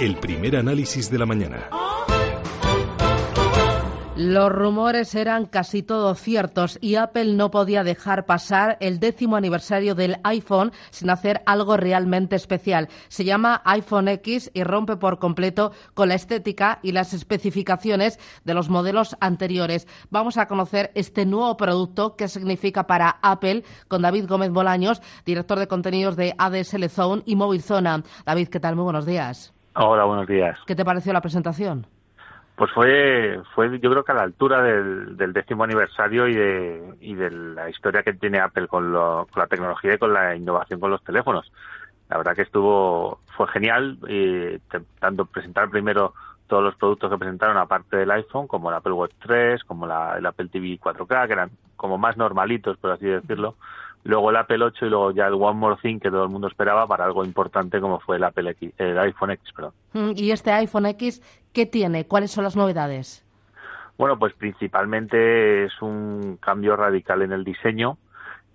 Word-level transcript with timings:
El 0.00 0.16
primer 0.16 0.56
análisis 0.56 1.10
de 1.10 1.18
la 1.18 1.26
mañana. 1.26 1.68
Los 4.16 4.50
rumores 4.50 5.14
eran 5.14 5.44
casi 5.44 5.82
todos 5.82 6.18
ciertos 6.18 6.78
y 6.80 6.94
Apple 6.94 7.34
no 7.34 7.50
podía 7.50 7.84
dejar 7.84 8.24
pasar 8.24 8.78
el 8.80 8.98
décimo 8.98 9.36
aniversario 9.36 9.94
del 9.94 10.16
iPhone 10.24 10.72
sin 10.88 11.10
hacer 11.10 11.42
algo 11.44 11.76
realmente 11.76 12.34
especial. 12.34 12.88
Se 13.08 13.26
llama 13.26 13.60
iPhone 13.66 14.08
X 14.08 14.50
y 14.54 14.64
rompe 14.64 14.96
por 14.96 15.18
completo 15.18 15.72
con 15.92 16.08
la 16.08 16.14
estética 16.14 16.78
y 16.82 16.92
las 16.92 17.12
especificaciones 17.12 18.18
de 18.44 18.54
los 18.54 18.70
modelos 18.70 19.18
anteriores. 19.20 19.86
Vamos 20.08 20.38
a 20.38 20.48
conocer 20.48 20.92
este 20.94 21.26
nuevo 21.26 21.58
producto, 21.58 22.16
qué 22.16 22.28
significa 22.28 22.86
para 22.86 23.18
Apple, 23.20 23.64
con 23.86 24.00
David 24.00 24.26
Gómez 24.26 24.50
Bolaños, 24.50 25.02
director 25.26 25.58
de 25.58 25.68
contenidos 25.68 26.16
de 26.16 26.34
ADSL 26.38 26.88
Zone 26.88 27.22
y 27.26 27.36
Móvil 27.36 27.60
Zona. 27.60 28.02
David, 28.24 28.48
¿qué 28.48 28.60
tal? 28.60 28.76
Muy 28.76 28.84
buenos 28.84 29.04
días. 29.04 29.52
Hola, 29.82 30.04
buenos 30.04 30.26
días. 30.26 30.58
¿Qué 30.66 30.76
te 30.76 30.84
pareció 30.84 31.10
la 31.14 31.22
presentación? 31.22 31.86
Pues 32.54 32.70
fue, 32.72 33.40
fue 33.54 33.80
yo 33.80 33.90
creo 33.90 34.04
que 34.04 34.12
a 34.12 34.16
la 34.16 34.24
altura 34.24 34.60
del, 34.60 35.32
décimo 35.32 35.64
aniversario 35.64 36.28
y 36.28 36.34
de, 36.34 36.94
y 37.00 37.14
de 37.14 37.30
la 37.30 37.70
historia 37.70 38.02
que 38.02 38.12
tiene 38.12 38.40
Apple 38.40 38.68
con, 38.68 38.92
lo, 38.92 39.26
con 39.30 39.40
la 39.40 39.46
tecnología 39.46 39.94
y 39.94 39.98
con 39.98 40.12
la 40.12 40.36
innovación 40.36 40.80
con 40.80 40.90
los 40.90 41.02
teléfonos. 41.02 41.50
La 42.10 42.18
verdad 42.18 42.36
que 42.36 42.42
estuvo, 42.42 43.20
fue 43.34 43.48
genial, 43.48 43.96
y 44.06 44.58
tanto 44.98 45.24
presentar 45.24 45.70
primero 45.70 46.12
todos 46.46 46.62
los 46.62 46.74
productos 46.74 47.10
que 47.10 47.16
presentaron 47.16 47.56
aparte 47.56 47.96
del 47.96 48.10
iPhone, 48.10 48.48
como 48.48 48.68
el 48.68 48.76
Apple 48.76 48.92
Watch 48.92 49.14
3, 49.22 49.64
como 49.64 49.86
la, 49.86 50.18
el 50.18 50.26
Apple 50.26 50.48
TV 50.48 50.78
4K, 50.78 51.26
que 51.26 51.32
eran 51.32 51.50
como 51.76 51.96
más 51.96 52.18
normalitos, 52.18 52.76
por 52.76 52.90
así 52.90 53.06
decirlo, 53.06 53.54
luego 54.04 54.30
el 54.30 54.36
Apple 54.36 54.64
8 54.64 54.86
y 54.86 54.88
luego 54.88 55.10
ya 55.12 55.26
el 55.26 55.34
One 55.34 55.58
More 55.58 55.76
Thing 55.82 55.98
que 55.98 56.10
todo 56.10 56.24
el 56.24 56.30
mundo 56.30 56.48
esperaba 56.48 56.86
para 56.86 57.04
algo 57.04 57.24
importante 57.24 57.80
como 57.80 58.00
fue 58.00 58.16
el 58.16 58.24
Apple 58.24 58.50
X, 58.50 58.72
el 58.78 58.98
iPhone 58.98 59.32
X, 59.32 59.52
perdón. 59.54 59.72
Mm, 59.92 60.12
¿Y 60.16 60.30
este 60.30 60.52
iPhone 60.52 60.86
X 60.86 61.22
qué 61.52 61.66
tiene? 61.66 62.06
¿Cuáles 62.06 62.30
son 62.30 62.44
las 62.44 62.56
novedades? 62.56 63.24
Bueno, 64.00 64.18
pues 64.18 64.32
principalmente 64.32 65.64
es 65.64 65.82
un 65.82 66.38
cambio 66.40 66.74
radical 66.74 67.20
en 67.20 67.32
el 67.32 67.44
diseño. 67.44 67.98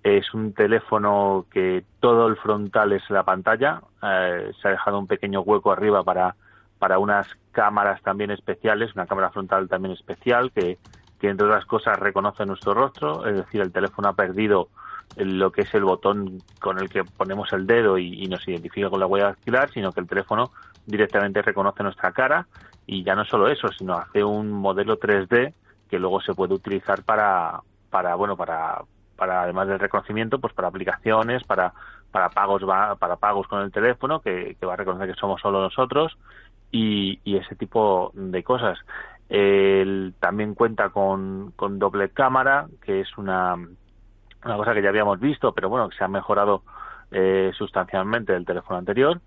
Es 0.02 0.34
un 0.34 0.54
teléfono 0.54 1.46
que 1.52 1.84
todo 2.00 2.28
el 2.28 2.36
frontal 2.38 2.94
es 2.94 3.08
la 3.12 3.24
pantalla. 3.24 3.82
Eh, 4.02 4.52
se 4.60 4.68
ha 4.68 4.72
dejado 4.72 4.98
un 4.98 5.06
pequeño 5.06 5.42
hueco 5.42 5.72
arriba 5.72 6.04
para, 6.04 6.36
para 6.80 6.98
unas 6.98 7.28
cámaras 7.52 8.02
también 8.02 8.32
especiales, 8.32 8.96
una 8.96 9.06
cámara 9.06 9.30
frontal 9.30 9.68
también 9.70 9.94
especial 9.94 10.52
que, 10.52 10.80
que 11.20 11.30
entre 11.30 11.46
otras 11.46 11.66
cosas 11.66 12.00
reconoce 12.00 12.44
nuestro 12.46 12.74
rostro. 12.74 13.28
Es 13.28 13.36
decir, 13.36 13.62
el 13.62 13.72
teléfono 13.72 14.10
ha 14.10 14.14
perdido 14.14 14.70
lo 15.18 15.52
que 15.52 15.62
es 15.62 15.74
el 15.74 15.84
botón 15.84 16.42
con 16.60 16.80
el 16.80 16.90
que 16.90 17.04
ponemos 17.04 17.52
el 17.54 17.66
dedo 17.66 17.98
y, 17.98 18.28
nos 18.28 18.48
identifica 18.48 18.90
con 18.90 19.00
la 19.00 19.08
huella 19.08 19.28
dactilar, 19.28 19.72
sino 19.72 19.92
que 19.92 20.02
el 20.02 20.08
teléfono 20.08 20.52
directamente 20.86 21.42
reconoce 21.42 21.84
nuestra 21.84 22.12
cara 22.12 22.48
y 22.86 23.04
ya 23.04 23.16
no 23.16 23.26
solo 23.26 23.48
eso, 23.48 23.70
sino 23.70 23.94
hace 23.94 24.24
un 24.24 24.52
modelo 24.52 25.00
3D 25.00 25.54
que 25.90 26.00
luego 26.00 26.22
se 26.22 26.34
puede 26.34 26.54
utilizar 26.54 27.04
para, 27.04 27.62
para 27.90 28.16
bueno, 28.16 28.36
para, 28.36 28.82
para 29.16 29.44
además 29.44 29.68
del 29.68 29.80
reconocimiento, 29.80 30.40
pues 30.40 30.54
para 30.54 30.68
aplicaciones, 30.68 31.44
para, 31.44 31.74
para 32.12 32.30
pagos, 32.30 32.68
va, 32.68 32.96
para 32.96 33.16
pagos 33.16 33.48
con 33.48 33.62
el 33.62 33.72
teléfono, 33.72 34.20
que, 34.20 34.58
va 34.66 34.74
a 34.74 34.78
reconocer 34.78 35.08
que 35.10 35.20
somos 35.20 35.42
solo 35.42 35.62
nosotros 35.62 36.18
y, 36.72 37.20
y 37.24 37.38
ese 37.38 37.56
tipo 37.56 38.12
de 38.16 38.44
cosas. 38.44 38.78
Él 39.30 40.14
también 40.20 40.54
cuenta 40.54 40.90
con, 40.90 41.52
con 41.56 41.80
doble 41.80 42.10
cámara, 42.10 42.68
que 42.84 43.02
es 43.02 43.18
una, 43.18 43.56
una 44.46 44.58
cosa 44.58 44.74
que 44.74 44.82
ya 44.82 44.90
habíamos 44.90 45.20
visto, 45.20 45.54
pero 45.54 45.70
bueno, 45.70 45.90
que 45.90 45.98
se 45.98 46.04
ha 46.04 46.08
mejorado 46.08 46.64
eh, 47.12 47.52
sustancialmente 47.58 48.34
del 48.34 48.46
teléfono 48.46 48.80
anterior. 48.80 49.20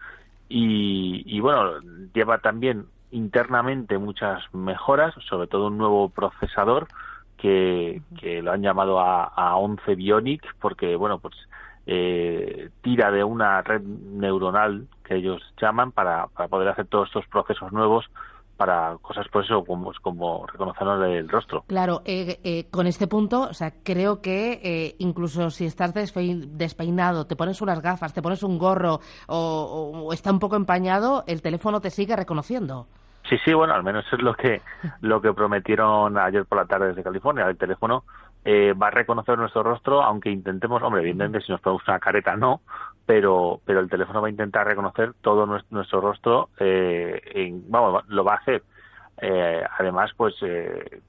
Y, 0.51 1.39
bueno, 1.41 1.79
lleva 2.15 2.39
también 2.39 2.87
internamente 3.11 3.99
muchas 3.99 4.43
mejoras, 4.55 5.15
sobre 5.29 5.47
todo 5.47 5.67
un 5.67 5.77
nuevo 5.77 6.09
procesador 6.09 6.89
que, 7.37 8.01
que 8.19 8.41
lo 8.41 8.53
han 8.53 8.63
llamado 8.63 8.99
a, 8.99 9.25
a 9.25 9.57
11 9.57 9.95
Bionic, 9.95 10.43
porque 10.59 10.97
bueno, 10.97 11.19
pues 11.19 11.35
eh, 11.87 12.71
tira 12.83 13.11
de 13.11 13.25
una 13.25 13.63
red 13.63 13.83
neuronal 13.83 14.87
que 15.05 15.17
ellos 15.17 15.43
llaman 15.61 15.93
para, 15.93 16.27
para 16.29 16.49
poder 16.49 16.69
hacer 16.69 16.87
todos 16.87 17.09
estos 17.09 17.27
procesos 17.27 17.73
nuevos 17.73 18.11
para 18.59 18.97
cosas 19.01 19.27
por 19.29 19.45
eso 19.45 19.65
como, 19.65 19.93
como 20.03 20.45
reconocernos 20.47 21.07
el 21.07 21.29
rostro. 21.29 21.65
Claro, 21.69 22.03
eh, 22.05 22.41
eh, 22.43 22.67
con 22.71 22.89
este 22.89 23.07
punto, 23.07 23.43
o 23.43 23.55
sea, 23.55 23.73
creo 23.85 24.21
que 24.21 24.61
eh, 24.63 24.97
incluso 24.99 25.49
si 25.51 25.65
estás 25.65 25.95
despeinado, 25.95 27.27
te 27.27 27.37
pones 27.37 27.63
unas 27.63 27.81
gafas, 27.81 28.13
te 28.13 28.21
pones 28.21 28.43
un 28.43 28.59
gorro 28.59 28.99
o, 29.29 30.11
está 30.13 30.33
un 30.33 30.41
poco 30.41 30.57
empañado, 30.57 31.23
el 31.29 31.41
teléfono 31.41 31.81
te 31.81 31.91
sigue 31.91 32.17
reconociendo. 32.17 32.89
Sí, 33.29 33.37
sí, 33.45 33.55
bueno, 33.55 33.75
al 33.75 33.85
menos 33.85 34.05
es 34.13 34.21
lo 34.21 34.35
que 34.35 34.61
lo 35.03 35.21
que 35.21 35.33
prometieron 35.33 36.19
ayer 36.19 36.45
por 36.45 36.59
la 36.59 36.65
tarde 36.65 36.89
desde 36.89 37.05
California. 37.05 37.47
El 37.47 37.59
teléfono 37.59 38.05
va 38.47 38.87
a 38.87 38.91
reconocer 38.91 39.39
nuestro 39.39 39.63
rostro, 39.63 40.03
aunque 40.03 40.31
intentemos, 40.31 40.83
hombre, 40.83 41.03
evidentemente 41.03 41.43
si 41.43 41.53
nos 41.53 41.61
ponemos 41.61 41.87
una 41.87 41.99
careta 41.99 42.35
no, 42.35 42.63
pero 43.09 43.63
pero 43.65 43.81
el 43.81 43.89
teléfono 43.89 44.21
va 44.21 44.27
a 44.27 44.31
intentar 44.31 44.67
reconocer 44.67 45.15
todo 45.23 45.47
nuestro, 45.47 46.03
rostro 46.03 46.51
eh, 46.61 47.59
vamos 47.67 48.05
lo 48.09 48.23
va 48.23 48.35
a 48.35 48.37
hacer. 48.37 48.63
Eh, 49.23 49.65
además 49.79 50.11
pues 50.15 50.35
eh, 50.43 51.01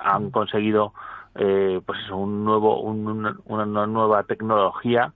han 0.00 0.30
conseguido 0.30 0.94
eh, 1.34 1.82
pues 1.84 2.00
eso, 2.06 2.16
un 2.16 2.42
nuevo 2.42 2.80
una, 2.80 3.86
nueva 3.86 4.22
tecnología 4.22 5.12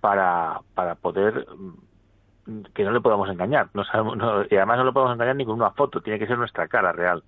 para 0.00 0.60
para 0.72 0.94
poder 0.94 1.48
mm, 1.58 2.60
que 2.72 2.84
no 2.84 2.92
le 2.92 3.00
podamos 3.00 3.28
engañar. 3.28 3.68
No 3.74 3.82
sabemos 3.82 4.46
y 4.48 4.54
además 4.54 4.78
no 4.78 4.84
le 4.84 4.92
podemos 4.92 5.14
engañar 5.14 5.34
ni 5.34 5.44
con 5.44 5.56
una 5.56 5.72
foto 5.72 6.00
tiene 6.00 6.20
que 6.20 6.28
ser 6.28 6.38
nuestra 6.38 6.68
cara 6.68 6.92
real. 6.92 7.24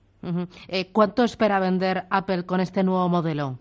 ¿Cuánto 0.93 1.25
espera 1.25 1.59
vender 1.59 2.05
Apple 2.11 2.47
con 2.47 2.61
este 2.61 2.85
nuevo 2.85 3.09
modelo? 3.09 3.59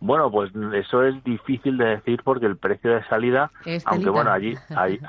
Bueno, 0.00 0.30
pues 0.30 0.52
eso 0.74 1.04
es 1.04 1.22
difícil 1.24 1.78
de 1.78 1.86
decir 1.86 2.20
porque 2.22 2.46
el 2.46 2.56
precio 2.56 2.94
de 2.94 3.04
salida, 3.04 3.50
aunque 3.86 4.10
bueno, 4.10 4.30
allí, 4.32 4.54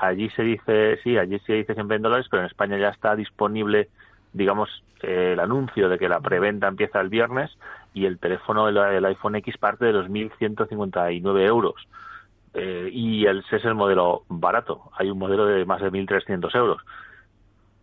allí, 0.00 0.30
se 0.30 0.42
dice, 0.42 0.98
sí, 1.02 1.18
allí 1.18 1.38
se 1.40 1.54
dice 1.54 1.74
siempre 1.74 1.96
en 1.96 2.02
dólares, 2.02 2.26
pero 2.30 2.42
en 2.42 2.48
España 2.48 2.78
ya 2.78 2.88
está 2.88 3.14
disponible, 3.14 3.88
digamos, 4.32 4.82
eh, 5.02 5.32
el 5.34 5.40
anuncio 5.40 5.88
de 5.88 5.98
que 5.98 6.08
la 6.08 6.20
preventa 6.20 6.68
empieza 6.68 7.00
el 7.00 7.08
viernes 7.10 7.50
y 7.92 8.06
el 8.06 8.18
teléfono, 8.18 8.68
el, 8.68 9.04
iPhone 9.04 9.36
X 9.36 9.58
parte 9.58 9.84
de 9.84 9.92
los 9.92 10.08
1.159 10.08 11.46
euros. 11.46 11.74
Eh, 12.54 12.88
y 12.90 13.26
el, 13.26 13.40
ese 13.40 13.56
es 13.56 13.64
el 13.66 13.74
modelo 13.74 14.22
barato. 14.28 14.90
Hay 14.96 15.10
un 15.10 15.18
modelo 15.18 15.46
de 15.46 15.64
más 15.66 15.82
de 15.82 15.92
1.300 15.92 16.54
euros 16.56 16.82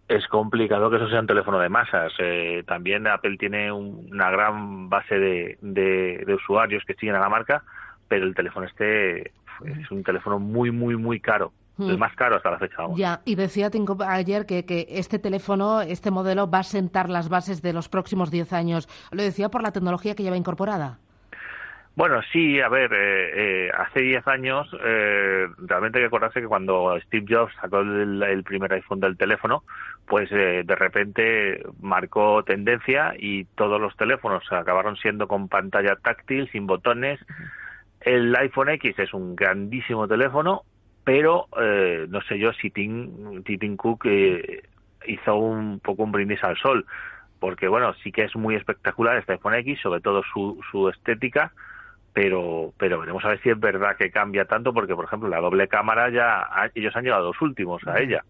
es 0.08 0.28
complicado 0.28 0.90
que 0.90 0.98
eso 0.98 1.10
sea 1.10 1.20
un 1.20 1.28
teléfono 1.28 1.60
de 1.60 1.70
masas. 1.70 2.14
Eh, 2.20 2.64
también 2.68 3.08
Apple 3.08 3.38
tiene 3.38 3.72
una 3.72 4.30
gran 4.30 4.90
base 4.90 5.18
de, 5.18 5.58
de, 5.62 6.34
usuarios 6.34 6.84
que 6.86 6.94
siguen 6.94 7.16
a 7.16 7.20
la 7.20 7.30
marca, 7.30 7.64
pero 8.08 8.26
el 8.26 8.36
teléfono 8.36 8.66
este 8.66 9.32
es 9.64 9.92
un 9.92 10.04
teléfono 10.04 10.38
muy, 10.40 10.72
muy, 10.72 10.96
muy 10.96 11.20
caro. 11.20 11.54
El 11.78 11.98
hmm. 11.98 12.00
más 12.00 12.16
caro 12.16 12.38
hasta 12.38 12.52
la 12.52 12.60
fecha. 12.60 12.84
Ya, 12.96 13.22
y 13.26 13.36
decía 13.36 13.70
Tinko 13.70 13.98
ayer 14.08 14.46
que, 14.46 14.66
que 14.66 14.86
este 14.90 15.20
teléfono, 15.20 15.82
este 15.82 16.12
modelo, 16.12 16.50
va 16.50 16.60
a 16.60 16.64
sentar 16.64 17.10
las 17.10 17.28
bases 17.28 17.62
de 17.62 17.74
los 17.74 17.90
próximos 17.90 18.32
10 18.32 18.54
años. 18.54 18.88
Lo 19.12 19.24
decía 19.24 19.50
por 19.50 19.62
la 19.62 19.72
tecnología 19.72 20.16
que 20.16 20.24
lleva 20.24 20.38
incorporada. 20.38 21.00
Bueno, 21.96 22.22
sí, 22.34 22.60
a 22.60 22.68
ver, 22.68 22.92
eh, 22.92 23.68
eh, 23.68 23.72
hace 23.74 24.02
10 24.02 24.28
años, 24.28 24.68
eh, 24.84 25.48
realmente 25.60 25.98
hay 25.98 26.04
que 26.04 26.08
acordarse 26.08 26.42
que 26.42 26.48
cuando 26.48 26.94
Steve 27.06 27.26
Jobs 27.30 27.54
sacó 27.62 27.80
el, 27.80 28.44
primer 28.44 28.74
iPhone 28.74 29.00
del 29.00 29.16
teléfono, 29.16 29.64
pues 30.06 30.30
eh, 30.34 30.64
de 30.66 30.76
repente 30.76 31.64
marcó 31.80 32.44
tendencia 32.44 33.14
y 33.18 33.46
todos 33.56 33.80
los 33.80 33.96
teléfonos 33.96 34.44
acabaron 34.52 34.98
siendo 34.98 35.30
con 35.30 35.48
pantalla 35.48 35.96
táctil, 35.96 36.50
sin 36.52 36.68
botones. 36.68 37.22
El 38.02 38.36
iPhone 38.36 38.70
X 38.72 39.00
es 39.00 39.14
un 39.14 39.34
grandísimo 39.34 40.06
teléfono, 40.06 40.64
pero 41.06 41.48
no 42.10 42.22
sé 42.24 42.38
yo 42.40 42.52
si 42.54 42.72
Tim, 42.72 43.42
Tim 43.44 43.78
Cook 43.78 44.06
hizo 45.08 45.36
un 45.38 45.80
poco 45.80 46.04
un 46.04 46.12
brindis 46.12 46.44
al 46.44 46.58
sol, 46.58 46.86
porque 47.40 47.70
bueno, 47.70 47.94
sí 48.04 48.12
que 48.12 48.24
es 48.24 48.36
muy 48.36 48.56
espectacular 48.56 49.18
este 49.18 49.34
iPhone 49.34 49.56
X, 49.56 49.80
sobre 49.82 50.02
todo 50.02 50.24
su, 50.34 50.60
su 50.72 50.90
estética, 50.90 51.54
pero 52.16 52.74
pero 52.78 52.98
veremos 52.98 53.26
a 53.26 53.28
ver 53.28 53.42
si 53.42 53.50
es 53.50 53.60
verdad 53.60 53.98
que 53.98 54.10
cambia 54.10 54.46
tanto 54.46 54.74
porque 54.74 54.96
por 54.96 55.04
ejemplo 55.04 55.28
la 55.28 55.42
doble 55.42 55.68
cámara 55.68 56.10
ya 56.10 56.48
ellos 56.74 56.96
han 56.96 57.04
llegado 57.04 57.28
los 57.28 57.42
últimos 57.42 57.86
a 57.86 58.00
ella. 58.00 58.24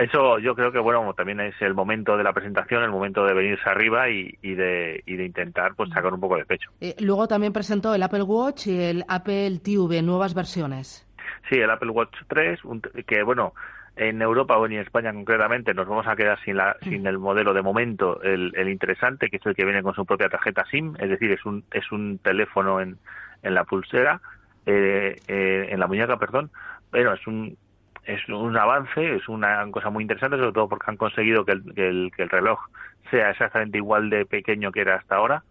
Eso 0.00 0.38
yo 0.38 0.54
creo 0.54 0.72
que 0.72 0.78
bueno 0.78 1.12
también 1.12 1.40
es 1.40 1.54
el 1.60 1.74
momento 1.74 2.16
de 2.16 2.24
la 2.24 2.32
presentación 2.32 2.82
el 2.82 2.90
momento 2.90 3.26
de 3.26 3.34
venirse 3.34 3.68
arriba 3.68 4.08
y, 4.08 4.32
de, 4.42 5.02
y 5.04 5.16
de 5.16 5.24
intentar 5.26 5.74
pues 5.74 5.90
sacar 5.90 6.14
un 6.14 6.20
poco 6.20 6.38
de 6.38 6.46
pecho. 6.46 6.70
Eh, 6.80 6.96
luego 7.00 7.28
también 7.28 7.52
presentó 7.52 7.94
el 7.94 8.02
Apple 8.02 8.22
Watch 8.22 8.68
y 8.68 8.80
el 8.80 9.04
Apple 9.08 9.60
TV 9.62 10.00
nuevas 10.00 10.32
versiones. 10.32 11.06
Sí 11.50 11.56
el 11.56 11.70
Apple 11.70 11.90
Watch 11.90 12.16
3 12.28 12.60
que 13.06 13.22
bueno 13.24 13.52
en 13.96 14.20
Europa 14.20 14.56
o 14.58 14.66
en 14.66 14.74
España 14.74 15.12
concretamente 15.12 15.72
nos 15.72 15.88
vamos 15.88 16.06
a 16.06 16.16
quedar 16.16 16.38
sin, 16.44 16.58
la, 16.58 16.76
sin 16.82 17.06
el 17.06 17.18
modelo 17.18 17.54
de 17.54 17.62
momento, 17.62 18.22
el, 18.22 18.52
el, 18.54 18.68
interesante, 18.68 19.30
que 19.30 19.38
es 19.38 19.46
el 19.46 19.56
que 19.56 19.64
viene 19.64 19.82
con 19.82 19.94
su 19.94 20.04
propia 20.04 20.28
tarjeta 20.28 20.66
SIM, 20.70 20.94
es 20.98 21.08
decir, 21.08 21.32
es 21.32 21.44
un, 21.46 21.64
es 21.72 21.90
un 21.90 22.18
teléfono 22.18 22.80
en, 22.80 22.98
en 23.42 23.54
la 23.54 23.64
pulsera, 23.64 24.20
eh, 24.66 25.16
eh, 25.28 25.68
en 25.70 25.80
la 25.80 25.86
muñeca, 25.86 26.18
perdón, 26.18 26.50
pero 26.90 27.14
es 27.14 27.26
un, 27.26 27.56
es 28.04 28.28
un 28.28 28.56
avance, 28.56 29.16
es 29.16 29.28
una 29.28 29.64
cosa 29.70 29.88
muy 29.88 30.02
interesante, 30.02 30.36
sobre 30.36 30.52
todo 30.52 30.68
porque 30.68 30.90
han 30.90 30.98
conseguido 30.98 31.44
que 31.46 31.52
el, 31.52 31.74
que 31.74 31.88
el, 31.88 32.10
que 32.14 32.24
el 32.24 32.30
reloj 32.30 32.60
sea 33.10 33.30
exactamente 33.30 33.78
igual 33.78 34.10
de 34.10 34.26
pequeño 34.26 34.72
que 34.72 34.82
era 34.82 34.96
hasta 34.96 35.16
ahora. 35.16 35.42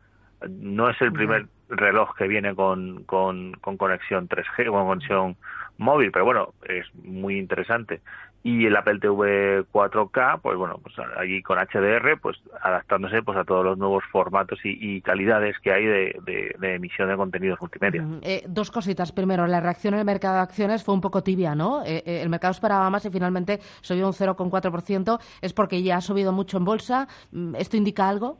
No 0.49 0.89
es 0.89 1.01
el 1.01 1.11
primer 1.11 1.47
reloj 1.69 2.15
que 2.15 2.27
viene 2.27 2.53
con, 2.53 3.03
con, 3.05 3.53
con 3.53 3.77
conexión 3.77 4.27
3G, 4.29 4.69
con 4.69 4.85
conexión 4.85 5.37
móvil, 5.77 6.11
pero 6.11 6.25
bueno, 6.25 6.53
es 6.63 6.85
muy 6.95 7.37
interesante 7.37 8.01
y 8.45 8.67
el 8.67 8.75
Apple 8.75 8.99
TV 8.99 9.65
4K, 9.73 10.39
pues 10.39 10.55
bueno, 10.55 10.79
pues 10.83 10.93
allí 11.17 11.41
con 11.41 11.57
HDR, 11.57 12.19
pues 12.21 12.37
adaptándose 12.61 13.23
pues 13.23 13.39
a 13.39 13.43
todos 13.43 13.65
los 13.65 13.75
nuevos 13.75 14.03
formatos 14.11 14.59
y, 14.63 15.01
calidades 15.01 15.57
que 15.63 15.71
hay 15.71 15.83
de, 15.83 16.55
emisión 16.61 17.09
de 17.09 17.15
contenidos 17.15 17.59
multimedia. 17.59 18.05
Eh, 18.21 18.43
dos 18.47 18.69
cositas. 18.69 19.11
Primero, 19.11 19.47
la 19.47 19.61
reacción 19.61 19.95
en 19.95 20.01
el 20.01 20.05
mercado 20.05 20.35
de 20.35 20.41
acciones 20.41 20.83
fue 20.83 20.93
un 20.93 21.01
poco 21.01 21.23
tibia, 21.23 21.55
¿no? 21.55 21.83
Eh, 21.85 22.03
eh, 22.05 22.21
el 22.21 22.29
mercado 22.29 22.51
esperaba 22.51 22.87
más 22.91 23.03
y 23.05 23.09
finalmente 23.09 23.61
subió 23.81 24.05
un 24.05 24.13
0,4%. 24.13 25.19
¿Es 25.41 25.53
porque 25.53 25.81
ya 25.81 25.97
ha 25.97 26.01
subido 26.01 26.31
mucho 26.31 26.57
en 26.57 26.65
bolsa? 26.65 27.07
Mm, 27.31 27.55
¿Esto 27.55 27.77
indica 27.77 28.07
algo? 28.07 28.37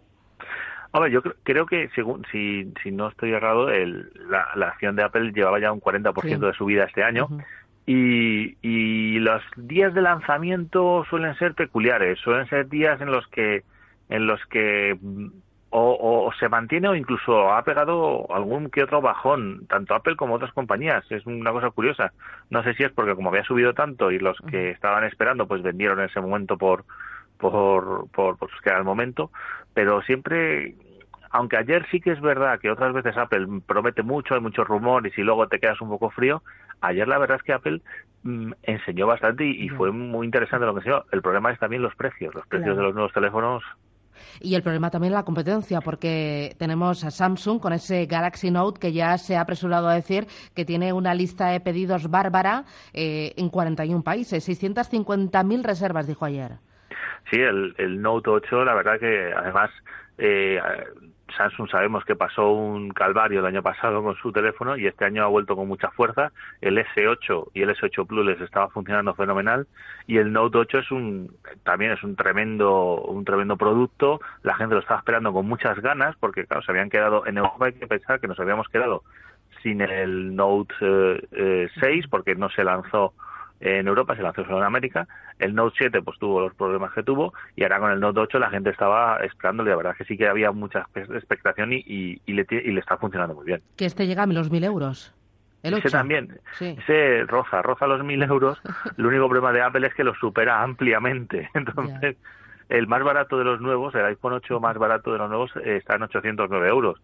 Hombre, 0.92 1.12
yo 1.12 1.24
creo, 1.44 1.66
que, 1.66 1.90
según, 1.96 2.24
si, 2.32 2.72
si 2.84 2.92
no 2.92 3.08
estoy 3.08 3.32
errado, 3.32 3.72
el, 3.72 4.12
la, 4.30 4.68
acción 4.68 4.96
de 4.96 5.04
Apple 5.04 5.32
llevaba 5.34 5.60
ya 5.60 5.72
un 5.72 5.82
40% 5.82 6.38
de 6.38 6.54
subida 6.54 6.84
este 6.84 7.04
año. 7.04 7.28
Y, 7.88 8.58
y, 8.64 9.20
los 9.20 9.44
días 9.58 9.94
de 9.94 10.02
lanzamiento 10.02 11.06
suelen 11.10 11.36
ser 11.36 11.54
peculiares, 11.54 12.18
suelen 12.20 12.48
ser 12.48 12.68
días 12.68 13.00
en 13.00 13.12
los 13.12 13.28
que 13.28 13.64
en 14.10 14.26
los 14.26 14.44
que 14.48 14.98
mm, 15.00 15.28
o, 15.78 16.32
se 16.40 16.48
mantiene 16.50 16.88
o 16.88 16.96
incluso 16.96 17.52
ha 17.52 17.64
pegado 17.64 18.26
algún 18.34 18.70
que 18.70 18.84
otro 18.84 19.02
bajón, 19.02 19.66
tanto 19.68 19.94
Apple 19.94 20.16
como 20.16 20.36
otras 20.36 20.54
compañías. 20.54 21.04
Es 21.12 21.26
una 21.26 21.52
cosa 21.52 21.70
curiosa. 21.70 22.14
No 22.50 22.64
sé 22.64 22.74
si 22.76 22.84
es 22.84 22.92
porque 22.92 23.16
como 23.16 23.30
había 23.30 23.44
subido 23.44 23.74
tanto 23.74 24.12
y 24.12 24.20
los 24.20 24.38
que 24.50 24.72
estaban 24.72 25.04
esperando 25.04 25.48
pues 25.48 25.62
vendieron 25.62 26.00
en 26.00 26.06
ese 26.06 26.22
momento 26.22 26.58
por 26.58 26.86
por 27.38 28.10
por, 28.12 28.38
por 28.38 28.50
que 28.62 28.70
era 28.70 28.78
el 28.78 28.86
momento, 28.86 29.32
pero 29.74 30.02
siempre 30.04 30.76
aunque 31.32 31.58
ayer 31.58 31.86
sí 31.92 32.00
que 32.00 32.12
es 32.12 32.22
verdad 32.22 32.60
que 32.60 32.72
otras 32.72 32.94
veces 32.94 33.18
Apple 33.18 33.48
promete 33.66 34.04
mucho, 34.04 34.36
hay 34.36 34.42
muchos 34.42 34.68
rumores 34.68 35.18
y 35.18 35.22
luego 35.22 35.48
te 35.48 35.60
quedas 35.60 35.82
un 35.82 35.90
poco 35.90 36.10
frío, 36.10 36.42
ayer 36.82 37.08
la 37.08 37.18
verdad 37.18 37.38
es 37.38 37.44
que 37.44 37.54
Apple 37.54 37.82
mm, 38.24 38.54
enseñó 38.64 39.08
bastante 39.08 39.46
y, 39.46 39.70
fue 39.70 39.92
muy 39.92 40.26
interesante 40.26 40.66
lo 40.66 40.74
que 40.74 40.80
enseñó. 40.80 41.04
El 41.12 41.22
problema 41.22 41.52
es 41.52 41.60
también 41.60 41.82
los 41.82 41.96
precios, 41.96 42.34
los 42.34 42.46
precios 42.48 42.76
de 42.78 42.84
los 42.84 42.94
nuevos 42.94 43.14
teléfonos. 43.14 43.64
Y 44.40 44.56
el 44.56 44.64
problema 44.64 44.90
también 44.90 45.14
es 45.14 45.18
la 45.18 45.24
competencia, 45.24 45.82
porque 45.82 46.56
tenemos 46.58 47.04
a 47.04 47.12
Samsung 47.12 47.60
con 47.60 47.74
ese 47.74 48.06
Galaxy 48.06 48.50
Note 48.50 48.80
que 48.80 48.94
ya 48.94 49.18
se 49.18 49.36
ha 49.36 49.42
apresurado 49.42 49.90
a 49.90 49.94
decir 49.94 50.28
que 50.54 50.66
tiene 50.66 50.94
una 50.94 51.14
lista 51.14 51.50
de 51.50 51.60
pedidos 51.60 52.10
bárbara 52.10 52.64
eh, 52.94 53.34
en 53.38 53.50
41 53.50 54.04
países, 54.04 54.48
650.000 54.48 55.64
reservas, 55.64 56.08
dijo 56.08 56.26
ayer. 56.26 56.54
Sí, 57.30 57.40
el, 57.40 57.76
el 57.78 58.02
Note 58.02 58.30
8, 58.30 58.64
la 58.64 58.74
verdad 58.74 59.00
que 59.00 59.34
además 59.36 59.70
eh, 60.18 60.60
Samsung 61.36 61.70
sabemos 61.70 62.06
que 62.06 62.16
pasó 62.16 62.52
un 62.52 62.90
calvario 62.90 63.40
el 63.40 63.46
año 63.46 63.62
pasado 63.62 64.02
con 64.04 64.16
su 64.16 64.32
teléfono 64.32 64.78
y 64.78 64.88
este 64.88 65.06
año 65.06 65.24
ha 65.24 65.28
vuelto 65.28 65.56
con 65.56 65.68
mucha 65.68 65.90
fuerza. 65.92 66.32
El 66.62 66.78
S8 66.78 67.52
y 67.54 67.62
el 67.62 67.70
S8 67.70 68.08
Plus 68.08 68.26
les 68.26 68.42
estaba 68.42 68.70
funcionando 68.70 69.14
fenomenal 69.14 69.68
y 70.08 70.18
el 70.18 70.32
Note 70.32 70.58
8 70.58 70.80
es 70.80 70.92
un 70.92 71.36
también 71.64 71.92
es 71.92 72.04
un 72.04 72.16
tremendo 72.16 73.02
un 73.02 73.26
tremendo 73.26 73.58
producto. 73.58 74.20
La 74.44 74.56
gente 74.56 74.76
lo 74.76 74.82
estaba 74.82 75.00
esperando 75.00 75.34
con 75.34 75.48
muchas 75.48 75.80
ganas 75.80 76.16
porque 76.20 76.46
claro 76.46 76.64
se 76.64 76.72
habían 76.72 76.90
quedado 76.90 77.26
en 77.26 77.38
Europa 77.38 77.68
hay 77.68 77.74
que 77.74 77.88
pensar 77.88 78.20
que 78.20 78.28
nos 78.28 78.40
habíamos 78.40 78.68
quedado 78.70 79.04
sin 79.62 79.82
el 79.82 80.36
Note 80.36 80.74
6 80.80 81.22
eh, 81.32 81.70
eh, 81.82 82.02
porque 82.10 82.36
no 82.36 82.50
se 82.50 82.64
lanzó 82.64 83.14
en 83.60 83.88
Europa, 83.88 84.16
se 84.16 84.22
lanzó 84.22 84.44
solo 84.44 84.58
en 84.58 84.64
América. 84.64 85.08
El 85.40 85.56
Note 85.56 85.76
7 85.78 86.02
pues 86.02 86.20
tuvo 86.20 86.42
los 86.42 86.54
problemas 86.56 86.94
que 86.94 87.04
tuvo 87.04 87.34
y 87.56 87.64
ahora 87.64 87.80
con 87.80 87.92
el 87.92 88.00
Note 88.00 88.20
8 88.20 88.40
la 88.40 88.50
gente 88.50 88.70
estaba 88.70 89.18
esperándole. 89.18 89.72
La 89.72 89.78
verdad 89.78 89.96
que 89.98 90.06
sí 90.06 90.18
que 90.18 90.28
había 90.28 90.52
mucha 90.52 90.88
expectación 90.96 91.74
y, 91.74 91.84
y, 92.26 92.34
le, 92.34 92.46
y 92.50 92.72
le 92.72 92.80
está 92.80 92.98
funcionando 92.98 93.36
muy 93.36 93.46
bien. 93.46 93.62
Que 93.76 93.86
este 93.86 94.08
llega 94.08 94.24
a 94.24 94.28
los 94.28 94.52
mil 94.52 94.64
euros. 94.64 95.14
El 95.64 95.74
Ese 95.74 95.90
también, 95.90 96.40
ese 96.60 97.24
roza, 97.24 97.64
roza 97.64 97.88
los 97.88 98.04
mil 98.04 98.22
euros. 98.22 98.62
el 98.98 99.06
único 99.06 99.28
problema 99.28 99.52
de 99.52 99.64
Apple 99.64 99.88
es 99.88 99.96
que 99.96 100.04
lo 100.04 100.14
supera 100.14 100.62
ampliamente. 100.62 101.50
Entonces, 101.56 102.18
el 102.70 102.88
más 102.88 103.04
barato 103.04 103.38
de 103.40 103.46
los 103.46 103.62
nuevos, 103.62 103.96
el 103.96 104.06
iPhone 104.06 104.34
8 104.34 104.60
más 104.60 104.78
barato 104.78 105.12
de 105.12 105.18
los 105.18 105.30
nuevos, 105.30 105.52
está 105.64 105.96
en 105.96 106.04
809 106.04 106.68
euros 106.68 107.02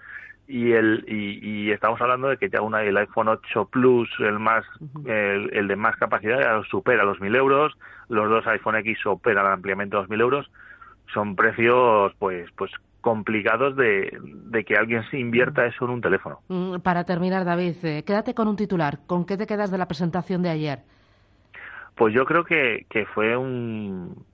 y 0.51 0.73
el 0.73 1.05
y, 1.07 1.71
estamos 1.71 2.01
hablando 2.01 2.27
de 2.27 2.37
que 2.37 2.49
ya 2.49 2.61
una, 2.61 2.83
el 2.83 2.97
iPhone 2.97 3.29
8 3.29 3.65
Plus 3.65 4.09
el 4.19 4.39
más 4.39 4.65
el, 5.05 5.67
de 5.67 5.75
más 5.75 5.95
capacidad 5.95 6.39
ya 6.39 6.61
supera 6.69 7.03
los 7.03 7.21
1000 7.21 7.35
euros. 7.35 7.73
Los 8.09 8.29
dos 8.29 8.45
iPhone 8.47 8.75
X 8.77 8.99
superan 9.01 9.45
ampliamente 9.45 9.95
los 9.95 10.09
1000 10.09 10.21
euros. 10.21 10.51
Son 11.13 11.35
precios 11.35 12.13
pues 12.19 12.49
pues 12.57 12.71
complicados 12.99 13.75
de, 13.77 14.15
de 14.21 14.63
que 14.63 14.75
alguien 14.75 15.03
se 15.09 15.17
invierta 15.17 15.65
eso 15.65 15.85
en 15.85 15.91
un 15.91 16.01
teléfono. 16.01 16.41
Mm, 16.49 16.79
para 16.79 17.05
terminar 17.05 17.45
David 17.45 17.75
eh, 17.83 18.03
quédate 18.03 18.33
con 18.33 18.47
un 18.47 18.57
titular. 18.57 18.99
Con 19.07 19.25
qué 19.25 19.37
te 19.37 19.47
quedas 19.47 19.71
de 19.71 19.77
la 19.77 19.87
presentación 19.87 20.41
de 20.41 20.49
ayer 20.49 20.79
pues 21.95 22.13
yo 22.13 22.25
creo 22.25 22.43
que, 22.43 22.85
que 22.89 23.05
fue 23.05 23.37
un, 23.37 24.25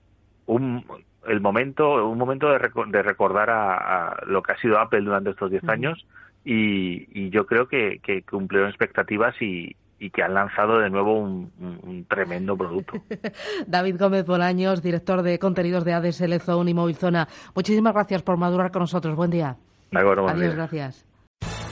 un 0.46 0.84
el 1.28 1.40
momento, 1.40 2.08
un 2.08 2.18
momento 2.18 2.48
de, 2.50 2.58
de 2.88 3.02
recordar 3.02 3.50
a, 3.50 4.16
lo 4.26 4.42
que 4.42 4.52
ha 4.52 4.58
sido 4.58 4.78
Apple 4.78 5.02
durante 5.02 5.30
estos 5.30 5.50
10 5.50 5.68
años 5.68 6.06
y, 6.44 7.30
yo 7.30 7.46
creo 7.46 7.68
que, 7.68 8.00
que 8.02 8.22
cumplió 8.22 8.66
expectativas 8.66 9.34
y, 9.40 9.76
y 9.98 10.10
que 10.10 10.22
han 10.22 10.34
lanzado 10.34 10.78
de 10.78 10.90
nuevo 10.90 11.18
un, 11.18 12.06
tremendo 12.08 12.56
producto. 12.56 12.94
David 13.66 13.96
Gómez 13.98 14.24
Bolaños, 14.26 14.82
director 14.82 15.22
de 15.22 15.38
contenidos 15.38 15.84
de 15.84 15.92
ADSL 15.92 16.40
Zone 16.40 16.70
y 16.70 16.74
Móvil 16.74 16.96
Zona. 16.96 17.28
Muchísimas 17.54 17.94
gracias 17.94 18.22
por 18.22 18.36
madurar 18.36 18.70
con 18.70 18.80
nosotros. 18.80 19.14
Buen 19.16 19.30
día. 19.30 19.56
Adiós, 19.92 20.54
gracias. 20.54 21.07